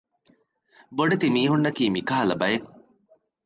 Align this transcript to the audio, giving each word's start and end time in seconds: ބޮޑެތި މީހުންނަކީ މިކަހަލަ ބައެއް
ބޮޑެތި 0.95 1.27
މީހުންނަކީ 1.35 1.83
މިކަހަލަ 1.95 2.35
ބައެއް 2.41 2.67